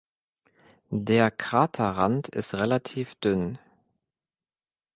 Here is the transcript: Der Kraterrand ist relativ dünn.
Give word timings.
Der 0.89 1.29
Kraterrand 1.29 2.27
ist 2.29 2.55
relativ 2.55 3.13
dünn. 3.19 3.59